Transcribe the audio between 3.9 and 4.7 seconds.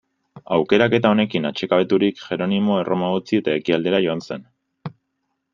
joan zen.